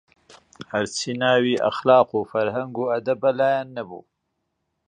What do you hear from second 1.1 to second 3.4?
ناوی ئەخلاق و فەرهەنگ و ئەدەبە